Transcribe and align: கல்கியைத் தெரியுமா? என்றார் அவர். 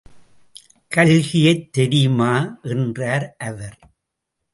கல்கியைத் 0.95 1.69
தெரியுமா? 1.71 2.59
என்றார் 2.63 3.35
அவர். 3.39 3.77